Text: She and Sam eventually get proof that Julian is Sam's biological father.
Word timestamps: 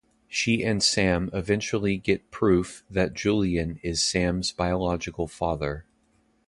She 0.27 0.63
and 0.65 0.81
Sam 0.81 1.29
eventually 1.31 1.97
get 1.97 2.31
proof 2.31 2.83
that 2.89 3.13
Julian 3.13 3.79
is 3.83 4.01
Sam's 4.01 4.51
biological 4.51 5.27
father. 5.27 5.85